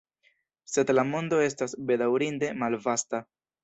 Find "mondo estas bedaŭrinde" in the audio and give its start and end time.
1.11-2.53